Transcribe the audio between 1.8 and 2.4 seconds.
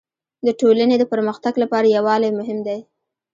يووالی